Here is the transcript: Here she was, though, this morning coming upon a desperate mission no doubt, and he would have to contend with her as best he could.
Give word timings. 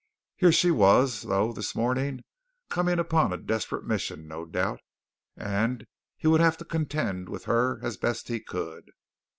Here 0.35 0.51
she 0.51 0.71
was, 0.71 1.21
though, 1.21 1.53
this 1.53 1.75
morning 1.75 2.23
coming 2.69 2.97
upon 2.97 3.31
a 3.31 3.37
desperate 3.37 3.85
mission 3.85 4.27
no 4.27 4.45
doubt, 4.45 4.79
and 5.37 5.85
he 6.17 6.25
would 6.27 6.41
have 6.41 6.57
to 6.57 6.65
contend 6.65 7.29
with 7.29 7.45
her 7.45 7.79
as 7.85 7.97
best 7.97 8.27
he 8.27 8.39
could. 8.39 8.89